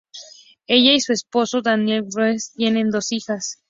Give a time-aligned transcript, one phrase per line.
[0.65, 3.59] Ella y su esposo Daniel Wheeler tienen dos hijas.